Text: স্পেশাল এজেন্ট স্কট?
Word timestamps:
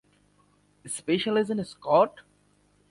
স্পেশাল 0.85 1.35
এজেন্ট 1.41 1.61
স্কট? 1.71 2.11